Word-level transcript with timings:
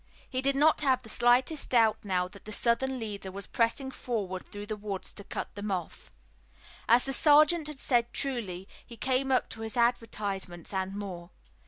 He 0.27 0.41
did 0.41 0.55
not 0.55 0.81
have 0.81 1.03
the 1.03 1.09
slightest 1.09 1.69
doubt 1.69 2.03
now 2.03 2.27
that 2.29 2.45
the 2.45 2.51
Southern 2.51 2.97
leader 2.97 3.29
was 3.31 3.45
pressing 3.45 3.91
forward 3.91 4.47
through 4.47 4.65
the 4.65 4.75
woods 4.75 5.13
to 5.13 5.23
cut 5.23 5.53
them 5.53 5.69
off. 5.69 6.11
As 6.89 7.05
the 7.05 7.13
sergeant 7.13 7.67
had 7.67 7.77
said 7.77 8.11
truly, 8.11 8.67
he 8.83 8.97
came 8.97 9.31
up 9.31 9.47
to 9.49 9.61
his 9.61 9.77
advertisements 9.77 10.73
and 10.73 10.95
more. 10.95 11.29